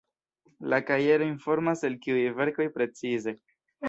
La 0.73 0.77
kajero 0.85 1.27
informas, 1.31 1.83
el 1.89 1.97
kiuj 2.05 2.23
verkoj 2.39 2.67
precize. 2.79 3.35